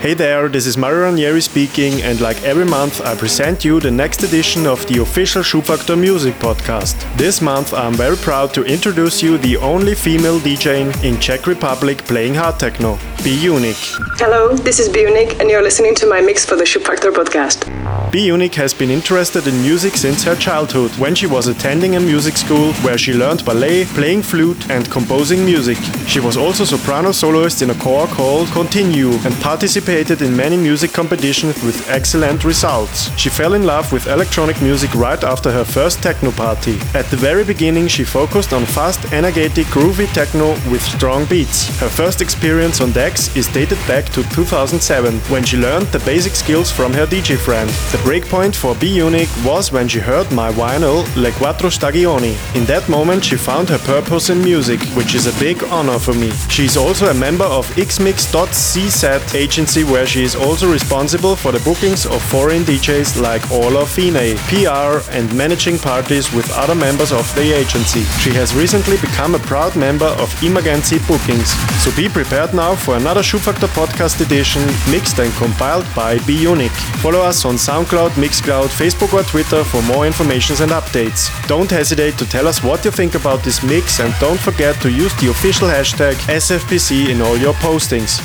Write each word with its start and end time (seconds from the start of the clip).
Hey 0.00 0.14
there, 0.14 0.48
this 0.48 0.64
is 0.64 0.78
Mario 0.78 1.02
Ranieri 1.02 1.42
speaking, 1.42 2.00
and 2.00 2.22
like 2.22 2.42
every 2.42 2.64
month, 2.64 3.02
I 3.02 3.14
present 3.14 3.66
you 3.66 3.80
the 3.80 3.90
next 3.90 4.22
edition 4.22 4.66
of 4.66 4.86
the 4.86 5.02
official 5.02 5.42
Schubfaktor 5.42 5.94
Music 5.94 6.32
Podcast. 6.36 6.96
This 7.18 7.42
month, 7.42 7.74
I'm 7.74 7.92
very 7.92 8.16
proud 8.16 8.54
to 8.54 8.64
introduce 8.64 9.22
you 9.22 9.36
the 9.36 9.58
only 9.58 9.94
female 9.94 10.40
DJ 10.40 10.88
in 11.04 11.20
Czech 11.20 11.46
Republic 11.46 11.98
playing 12.06 12.34
hard 12.34 12.58
techno, 12.58 12.98
B-Unique. 13.22 13.76
Hello, 14.16 14.56
this 14.56 14.80
is 14.80 14.88
B-Unique, 14.88 15.38
and 15.38 15.50
you're 15.50 15.62
listening 15.62 15.94
to 15.96 16.06
my 16.06 16.22
mix 16.22 16.46
for 16.46 16.56
the 16.56 16.64
Schubfaktor 16.64 17.12
podcast. 17.12 17.68
B-Unique 18.10 18.54
has 18.54 18.72
been 18.72 18.90
interested 18.90 19.46
in 19.46 19.60
music 19.60 19.98
since 19.98 20.24
her 20.24 20.34
childhood, 20.34 20.90
when 20.92 21.14
she 21.14 21.26
was 21.26 21.46
attending 21.46 21.96
a 21.96 22.00
music 22.00 22.38
school 22.38 22.72
where 22.82 22.96
she 22.96 23.12
learned 23.12 23.44
ballet, 23.44 23.84
playing 23.84 24.22
flute, 24.22 24.70
and 24.70 24.90
composing 24.90 25.44
music. 25.44 25.76
She 26.06 26.20
was 26.20 26.38
also 26.38 26.64
soprano 26.64 27.12
soloist 27.12 27.60
in 27.60 27.68
a 27.68 27.74
choir 27.74 28.06
called 28.06 28.48
Continue 28.48 29.12
and 29.26 29.34
participated 29.42 29.89
in 29.90 30.36
many 30.36 30.56
music 30.56 30.92
competitions 30.92 31.60
with 31.64 31.90
excellent 31.90 32.44
results. 32.44 33.10
She 33.18 33.28
fell 33.28 33.54
in 33.54 33.64
love 33.64 33.92
with 33.92 34.06
electronic 34.06 34.62
music 34.62 34.94
right 34.94 35.22
after 35.24 35.50
her 35.50 35.64
first 35.64 36.00
techno 36.00 36.30
party. 36.30 36.78
At 36.94 37.06
the 37.06 37.16
very 37.16 37.42
beginning, 37.42 37.88
she 37.88 38.04
focused 38.04 38.52
on 38.52 38.64
fast, 38.66 39.12
energetic, 39.12 39.66
groovy 39.66 40.06
techno 40.12 40.50
with 40.70 40.80
strong 40.80 41.24
beats. 41.24 41.66
Her 41.80 41.88
first 41.88 42.22
experience 42.22 42.80
on 42.80 42.92
decks 42.92 43.34
is 43.36 43.48
dated 43.48 43.78
back 43.88 44.04
to 44.10 44.22
2007, 44.30 45.18
when 45.28 45.42
she 45.42 45.56
learned 45.56 45.88
the 45.88 45.98
basic 46.00 46.36
skills 46.36 46.70
from 46.70 46.92
her 46.92 47.06
DJ 47.06 47.36
friend. 47.36 47.68
The 47.90 47.98
breakpoint 48.08 48.54
for 48.54 48.76
B-Unique 48.76 49.34
was 49.44 49.72
when 49.72 49.88
she 49.88 49.98
heard 49.98 50.30
my 50.30 50.52
vinyl 50.52 51.04
Le 51.16 51.32
Quattro 51.32 51.68
Stagioni. 51.68 52.36
In 52.54 52.64
that 52.66 52.88
moment, 52.88 53.24
she 53.24 53.36
found 53.36 53.68
her 53.68 53.78
purpose 53.78 54.30
in 54.30 54.40
music, 54.40 54.80
which 54.94 55.16
is 55.16 55.26
a 55.26 55.38
big 55.40 55.64
honor 55.64 55.98
for 55.98 56.14
me. 56.14 56.30
She 56.48 56.66
is 56.66 56.76
also 56.76 57.10
a 57.10 57.14
member 57.14 57.46
of 57.46 57.66
xmix.cz 57.74 59.34
agency 59.34 59.79
where 59.84 60.06
she 60.06 60.22
is 60.22 60.34
also 60.34 60.70
responsible 60.70 61.36
for 61.36 61.52
the 61.52 61.60
bookings 61.60 62.06
of 62.06 62.22
foreign 62.22 62.62
DJs 62.62 63.20
like 63.20 63.50
Orla 63.50 63.86
Fine, 63.86 64.36
PR 64.48 65.00
and 65.10 65.32
managing 65.36 65.78
parties 65.78 66.32
with 66.32 66.50
other 66.52 66.74
members 66.74 67.12
of 67.12 67.32
the 67.34 67.52
agency. 67.52 68.02
She 68.22 68.30
has 68.30 68.54
recently 68.54 68.96
become 68.98 69.34
a 69.34 69.38
proud 69.38 69.76
member 69.76 70.10
of 70.22 70.30
Emergency 70.42 70.98
Bookings. 71.06 71.50
So 71.82 71.94
be 71.96 72.08
prepared 72.08 72.54
now 72.54 72.74
for 72.74 72.96
another 72.96 73.22
Schubfaktor 73.22 73.68
podcast 73.68 74.20
edition 74.20 74.62
mixed 74.90 75.18
and 75.18 75.32
compiled 75.34 75.86
by 75.94 76.18
B-Unique. 76.26 76.78
Follow 77.02 77.20
us 77.20 77.44
on 77.44 77.54
SoundCloud, 77.54 78.10
Mixcloud, 78.10 78.68
Facebook 78.68 79.12
or 79.12 79.22
Twitter 79.22 79.64
for 79.64 79.82
more 79.82 80.06
information 80.06 80.56
and 80.60 80.72
updates. 80.72 81.30
Don't 81.46 81.70
hesitate 81.70 82.18
to 82.18 82.26
tell 82.26 82.46
us 82.46 82.62
what 82.62 82.84
you 82.84 82.90
think 82.90 83.14
about 83.14 83.42
this 83.42 83.62
mix 83.62 84.00
and 84.00 84.14
don't 84.20 84.40
forget 84.40 84.74
to 84.82 84.90
use 84.90 85.14
the 85.20 85.30
official 85.30 85.68
hashtag 85.68 86.14
SFPC 86.26 87.08
in 87.08 87.20
all 87.22 87.36
your 87.36 87.54
postings. 87.54 88.20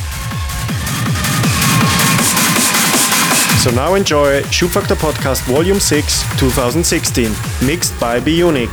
So 3.65 3.71
now 3.71 3.95
enjoy 3.95 4.43
Schubfaktor 4.51 4.95
Podcast 4.95 5.41
Volume 5.47 5.79
6 5.79 6.37
2016, 6.37 7.31
mixed 7.65 7.99
by 7.99 8.19
B-Unique. 8.19 8.69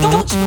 You 0.00 0.38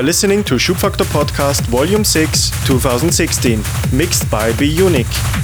are 0.00 0.02
listening 0.02 0.42
to 0.42 0.54
Schubfaktor 0.54 1.04
Podcast 1.12 1.60
Volume 1.66 2.04
6, 2.04 2.50
2016, 2.66 3.62
mixed 3.92 4.30
by 4.30 4.50
B-Unique. 4.54 5.39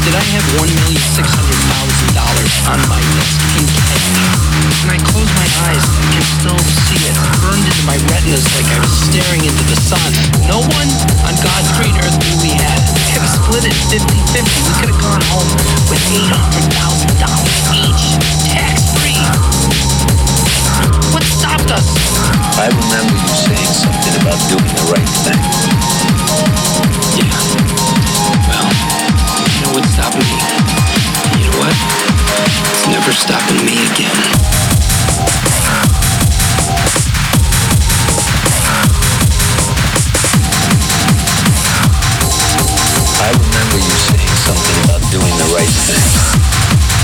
Did 0.00 0.16
I 0.16 0.24
have 0.32 0.46
$1,600,000 0.58 0.72
on 2.72 2.80
my 2.88 3.00
desk 3.14 3.36
in 3.60 3.66
cash? 3.68 4.08
When 4.80 4.96
I 4.96 5.00
close 5.12 5.28
my 5.36 5.48
eyes, 5.68 5.84
I 5.84 6.04
can 6.16 6.24
still 6.40 6.60
see 6.88 7.04
it 7.04 7.14
burned 7.44 7.62
into 7.62 7.84
my 7.84 8.00
retinas 8.08 8.42
like 8.56 8.64
I 8.72 8.80
was 8.80 8.90
staring 9.06 9.44
into 9.44 9.64
the 9.68 9.76
sun. 9.76 10.10
No 10.48 10.64
one 10.64 10.88
on 11.28 11.36
God's 11.44 11.70
green 11.76 11.92
earth 12.00 12.16
knew 12.16 12.32
we 12.40 12.56
had 12.56 12.80
it. 12.80 12.90
We 12.96 13.02
could 13.12 13.22
have 13.22 13.28
split 13.44 13.64
it 13.68 13.76
50-50. 13.92 14.40
We 14.40 14.72
could 14.80 14.90
have 14.90 15.02
gone 15.04 15.22
home 15.30 15.50
with 15.92 16.00
$800,000 16.10 17.20
each, 17.76 18.16
tax-free. 18.50 19.20
What 21.12 21.22
stopped 21.28 21.70
us? 21.70 21.86
I 22.56 22.72
remember 22.72 23.14
you 23.14 23.32
saying 23.36 23.72
something 23.76 24.14
about 24.24 24.40
doing 24.48 24.74
the 24.74 24.86
right 24.96 25.12
thing. 25.28 25.44
Yeah. 27.20 27.28
Well, 28.48 28.99
what's 29.72 29.90
stopping 29.90 30.20
me? 30.20 30.26
You 31.38 31.50
know 31.50 31.58
what? 31.58 31.74
It's 32.70 32.88
never 32.88 33.12
stopping 33.12 33.64
me 33.66 33.86
again. 33.92 34.16
I 43.20 43.30
remember 43.30 43.76
you 43.78 43.94
saying 44.10 44.36
something 44.42 44.78
about 44.84 45.02
doing 45.12 45.36
the 45.38 45.54
right 45.54 45.74
thing. 45.86 46.99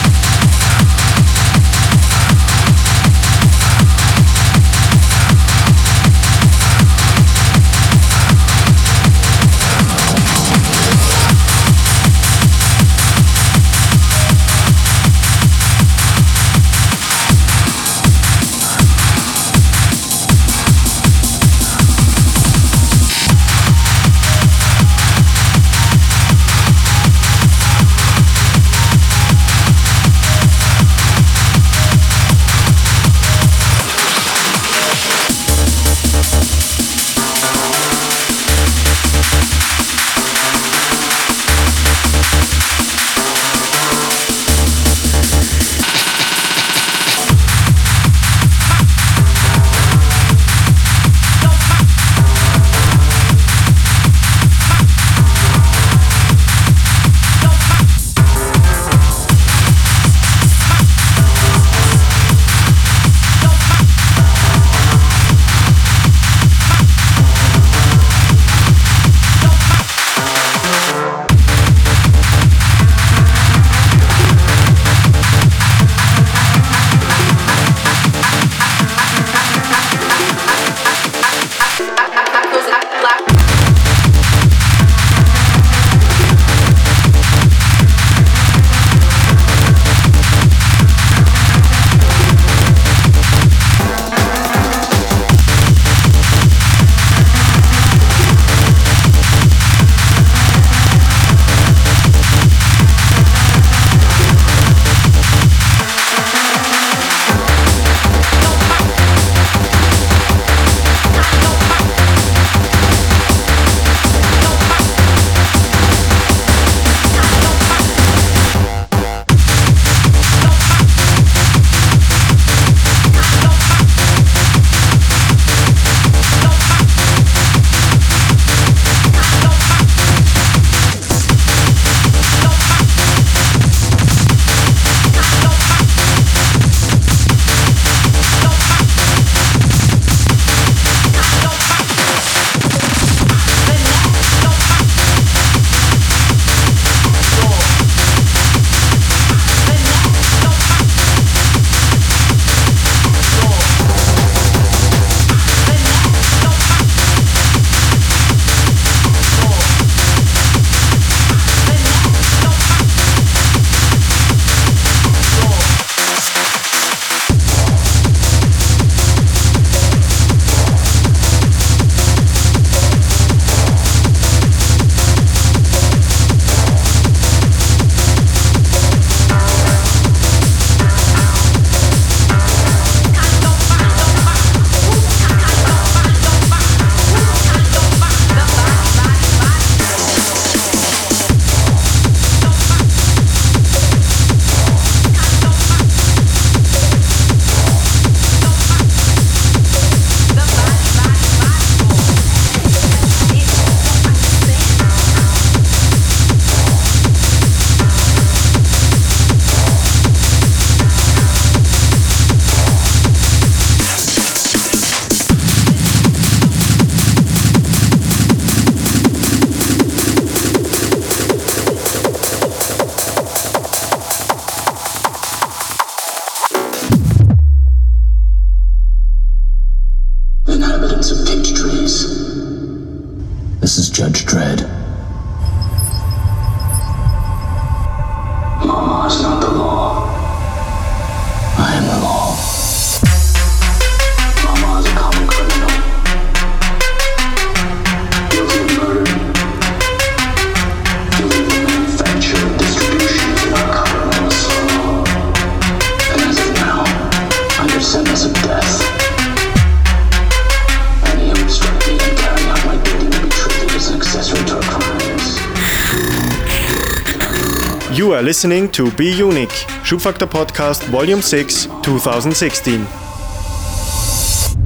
Listening 268.37 268.69
to 268.73 268.91
B-Unique, 268.91 269.49
Schubfaktor 269.83 270.29
Podcast 270.29 270.85
Volume 270.91 271.23
6, 271.23 271.69
2016. 271.83 272.87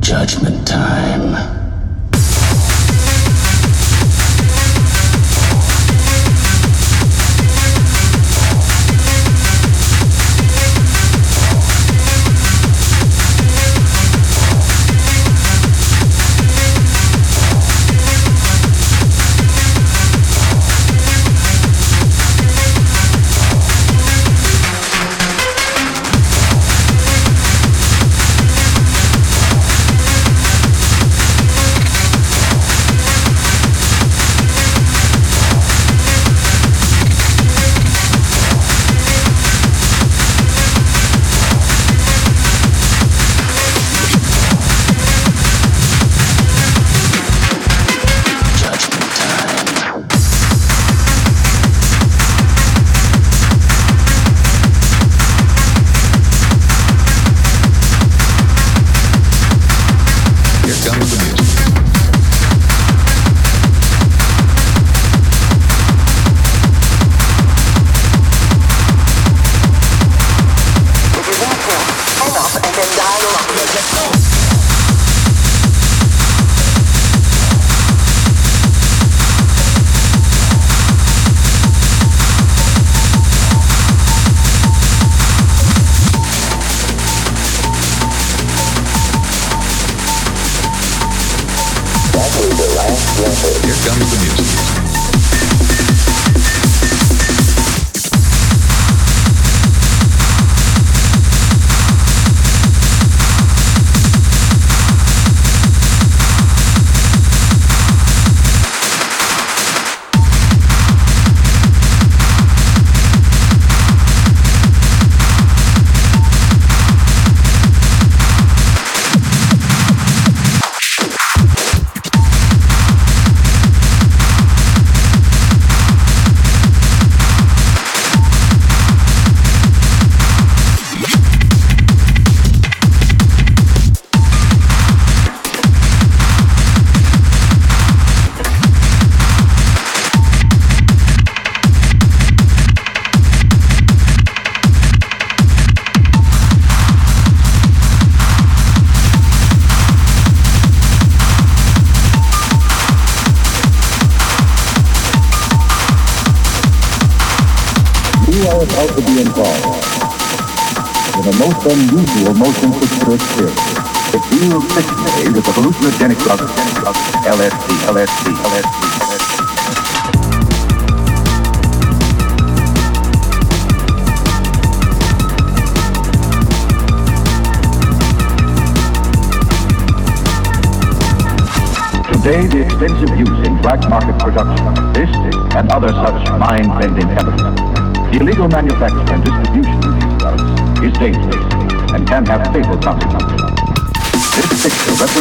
Judgment 0.01 0.67
Time. 0.67 1.60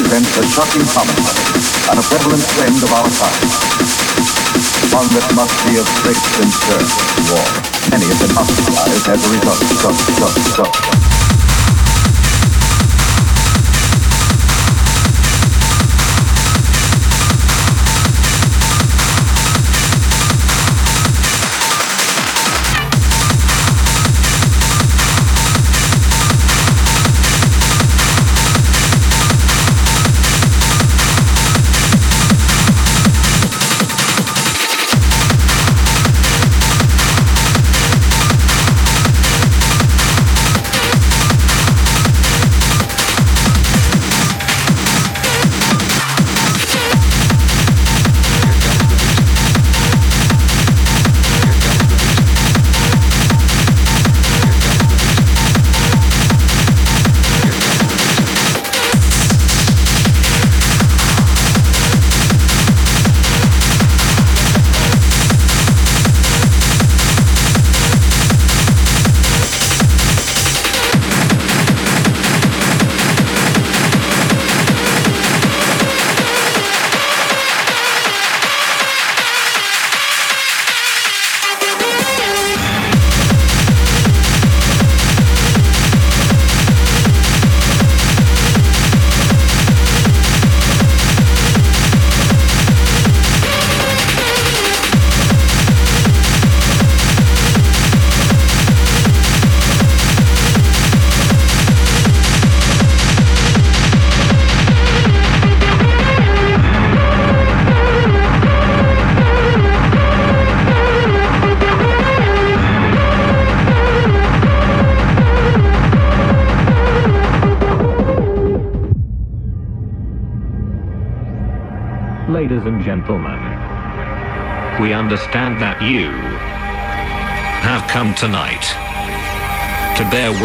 Represents 0.09 0.37
a 0.37 0.43
shocking 0.49 0.81
commentary 0.89 1.61
on 1.89 1.97
a 1.97 2.01
prevalent 2.01 2.41
trend 2.41 2.75
of 2.81 2.91
our 2.93 3.09
time. 3.13 3.45
One 4.89 5.07
that 5.13 5.29
must 5.35 5.53
be 5.69 5.77
of 5.77 5.85
great 6.01 6.17
concern 6.33 6.81
to 6.81 7.33
all. 7.37 7.49
Many 7.91 8.05
have 8.09 8.19
been 8.19 8.33
hospitalized 8.33 9.07
as 9.07 9.21
a 9.21 9.29
result. 9.29 9.61
So, 9.77 9.91
so, 10.17 10.63
so. 10.63 11.08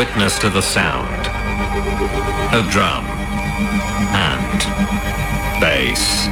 Witness 0.05 0.39
to 0.39 0.51
the 0.51 0.61
sound 0.61 1.27
of 2.53 2.71
drum 2.71 3.07
and 4.13 4.61
bass. 5.63 6.27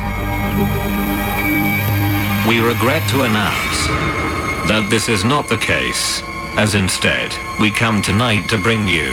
We 2.46 2.60
regret 2.60 3.08
to 3.12 3.22
announce 3.22 3.78
that 4.68 4.88
this 4.90 5.08
is 5.08 5.24
not 5.24 5.48
the 5.48 5.56
case, 5.56 6.22
as 6.58 6.74
instead, 6.74 7.32
we 7.58 7.70
come 7.70 8.02
tonight 8.02 8.46
to 8.50 8.58
bring 8.58 8.86
you 8.86 9.10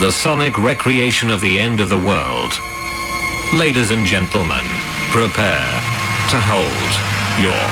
the 0.00 0.10
sonic 0.10 0.58
recreation 0.58 1.30
of 1.30 1.40
the 1.40 1.60
end 1.60 1.78
of 1.78 1.88
the 1.88 2.04
world. 2.10 2.52
Ladies 3.54 3.92
and 3.92 4.04
gentlemen, 4.04 4.66
prepare 5.12 5.70
to 6.32 6.38
hold 6.42 6.92
your 7.38 7.62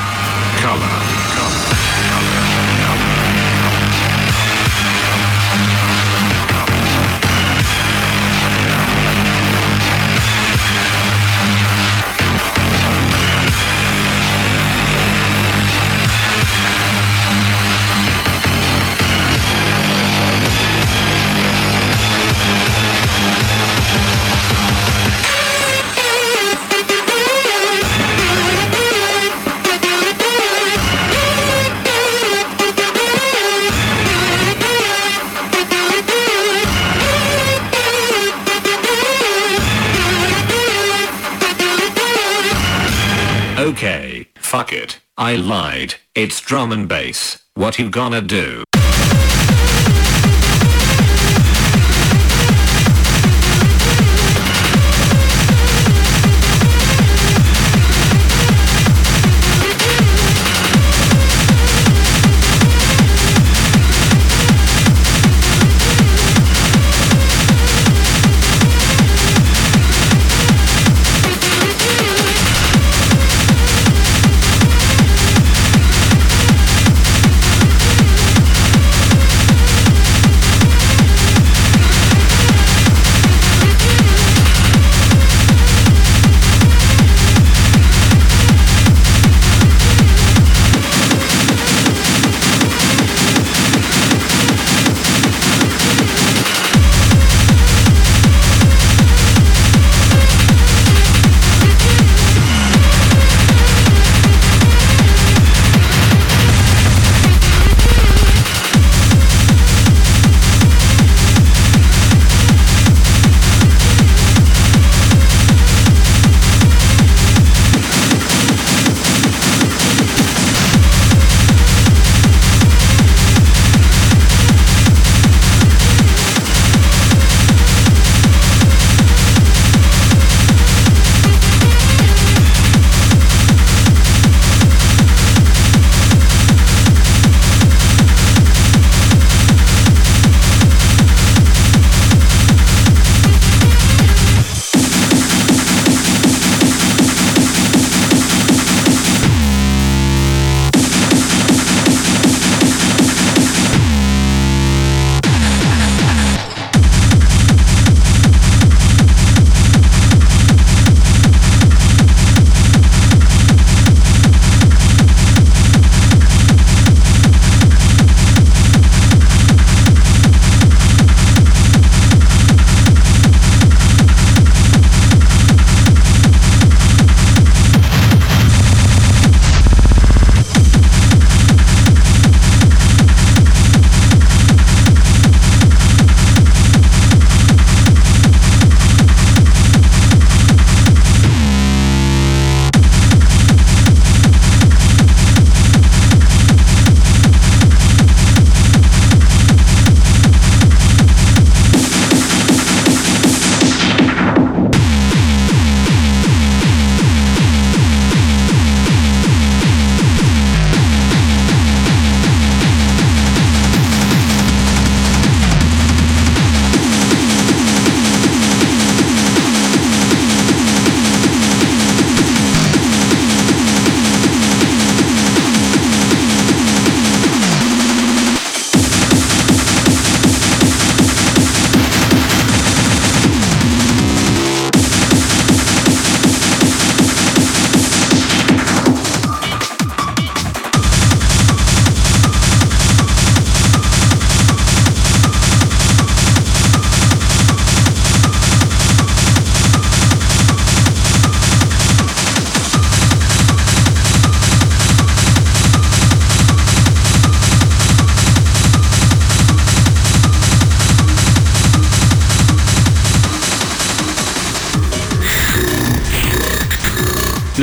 color. 0.62 1.19
I 45.30 45.36
lied. 45.36 45.94
It's 46.16 46.40
drum 46.40 46.72
and 46.72 46.88
bass. 46.88 47.38
What 47.54 47.78
you 47.78 47.88
gonna 47.88 48.20
do? 48.20 48.64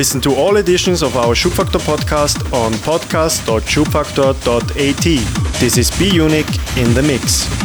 Listen 0.08 0.22
to 0.22 0.36
all 0.36 0.56
editions 0.56 1.04
of 1.04 1.18
our 1.18 1.36
Schubfaktor 1.36 1.82
podcast 1.82 2.54
on 2.54 2.72
podcast.schubfaktor.at. 2.76 5.60
This 5.60 5.78
is 5.78 5.92
B-Unique 6.00 6.78
in 6.78 6.94
the 6.94 7.04
Mix. 7.04 7.57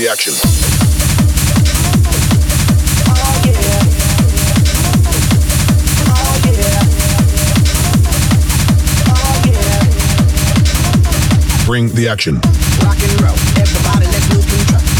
The 0.00 0.08
action. 0.08 0.32
Rock 12.82 12.96
and 13.02 13.20
roll, 13.20 13.34
everybody, 13.60 14.06
let's 14.06 14.32
lose 14.32 14.46
control. 14.46 14.99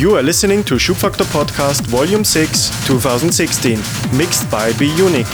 You 0.00 0.16
are 0.16 0.22
listening 0.22 0.64
to 0.64 0.76
Schubfaktor 0.76 1.26
Podcast 1.26 1.82
Volume 1.82 2.24
6, 2.24 2.70
2016, 2.86 3.76
mixed 4.16 4.50
by 4.50 4.72
B 4.78 4.86
Unique. 4.96 5.26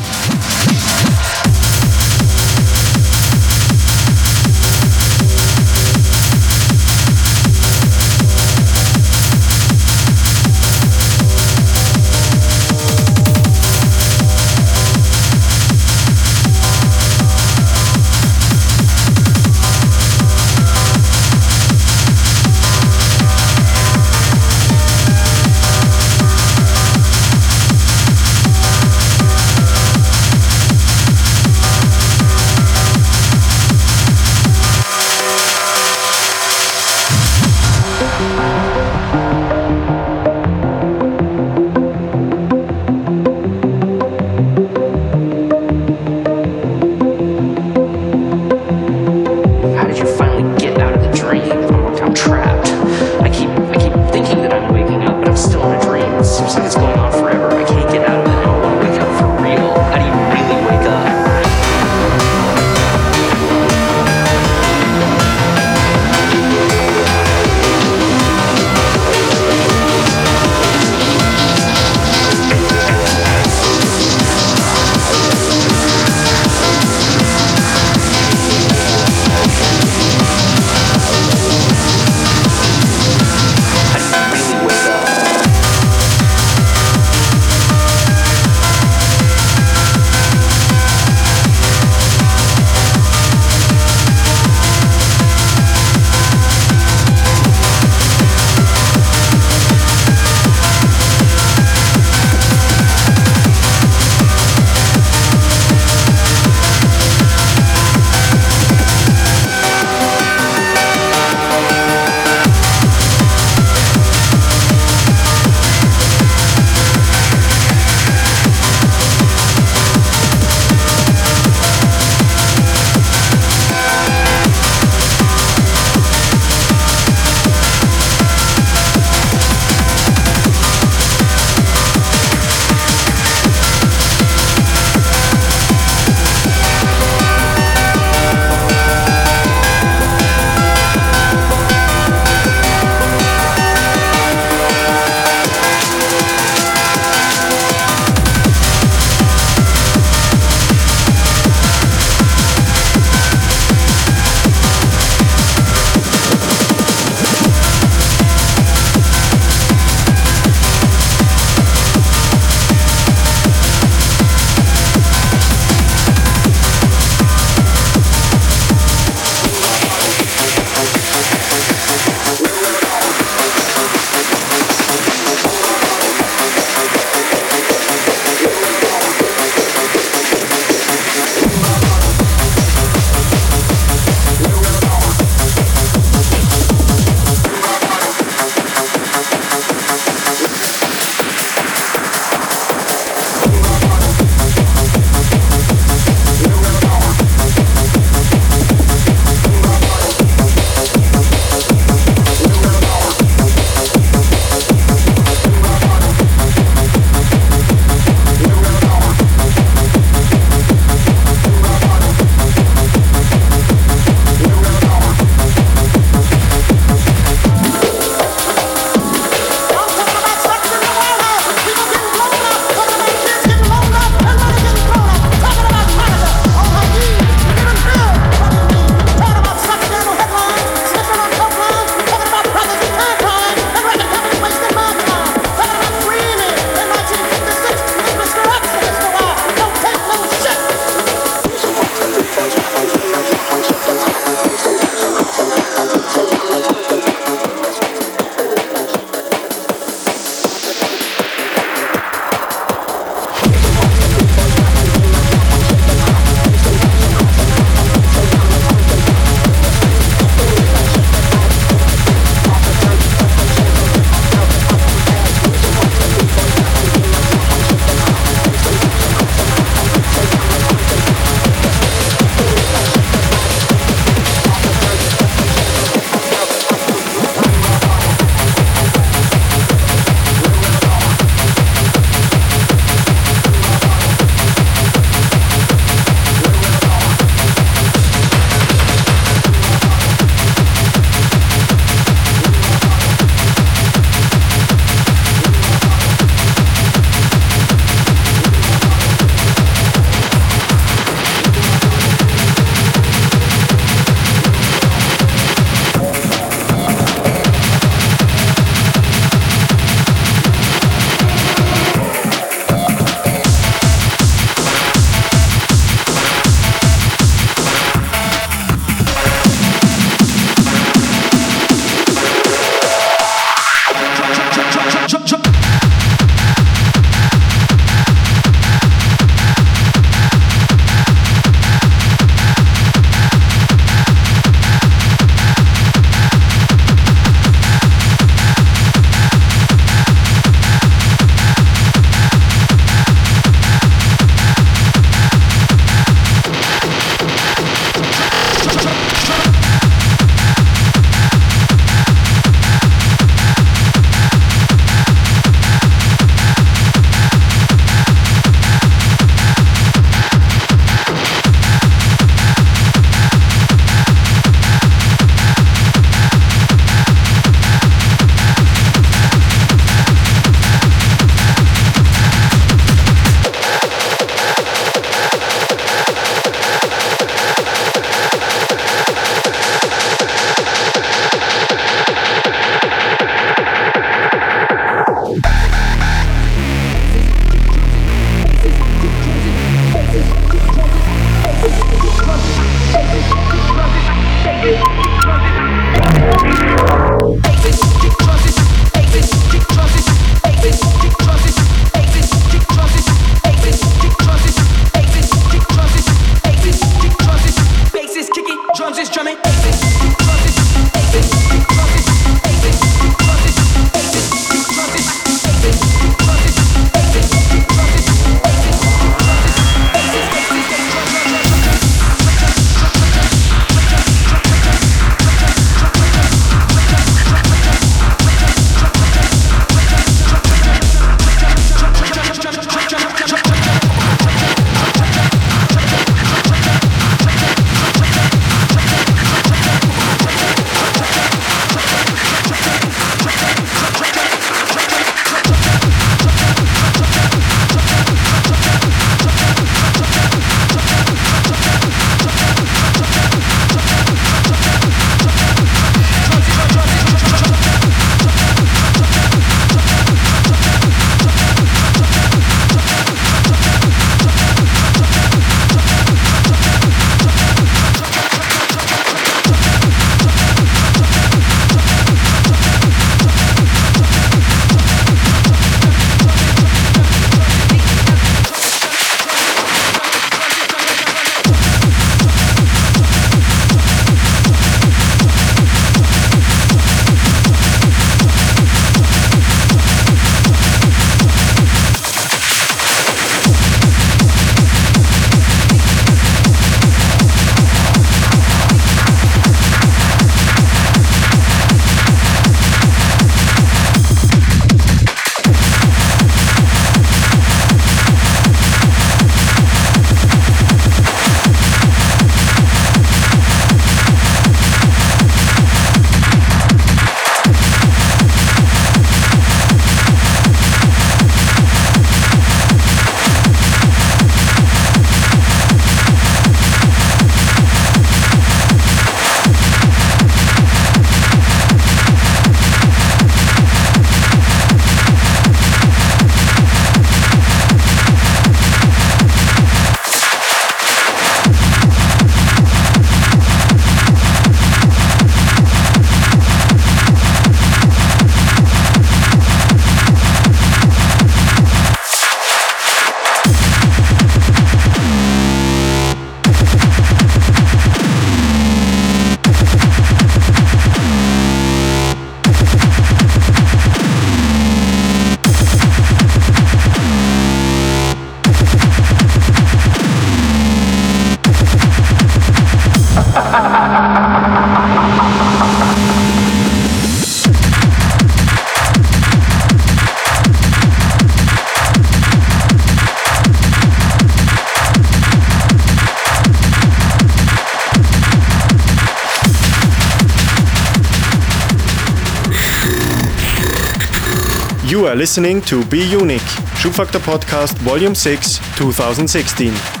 Listening 595.21 595.61
to 595.69 595.85
B-Unique, 595.85 596.41
Schubfaktor 596.81 597.19
Podcast 597.19 597.77
Volume 597.83 598.15
6, 598.15 598.57
2016. 598.75 600.00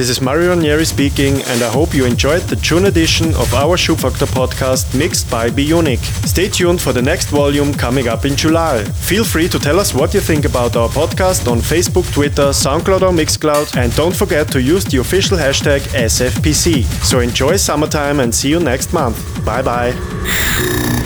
This 0.00 0.08
is 0.08 0.22
Mario 0.22 0.48
Ranieri 0.54 0.86
speaking, 0.86 1.42
and 1.42 1.62
I 1.62 1.68
hope 1.68 1.92
you 1.92 2.06
enjoyed 2.06 2.40
the 2.44 2.56
June 2.56 2.86
edition 2.86 3.34
of 3.34 3.52
our 3.52 3.76
Schubfaktor 3.76 4.26
podcast 4.28 4.98
mixed 4.98 5.30
by 5.30 5.50
B-Unique. 5.50 6.00
Stay 6.24 6.48
tuned 6.48 6.80
for 6.80 6.94
the 6.94 7.02
next 7.02 7.28
volume 7.28 7.74
coming 7.74 8.08
up 8.08 8.24
in 8.24 8.34
July. 8.34 8.82
Feel 8.82 9.24
free 9.24 9.46
to 9.50 9.58
tell 9.58 9.78
us 9.78 9.92
what 9.92 10.14
you 10.14 10.20
think 10.20 10.46
about 10.46 10.74
our 10.74 10.88
podcast 10.88 11.52
on 11.52 11.58
Facebook, 11.58 12.10
Twitter, 12.14 12.48
SoundCloud, 12.48 13.02
or 13.02 13.12
Mixcloud, 13.12 13.76
and 13.76 13.94
don't 13.94 14.16
forget 14.16 14.48
to 14.52 14.62
use 14.62 14.86
the 14.86 15.00
official 15.00 15.36
hashtag 15.36 15.80
SFPC. 15.92 16.84
So 17.04 17.20
enjoy 17.20 17.56
summertime 17.56 18.20
and 18.20 18.34
see 18.34 18.48
you 18.48 18.58
next 18.58 18.94
month. 18.94 19.18
Bye 19.44 19.60
bye. 19.60 20.99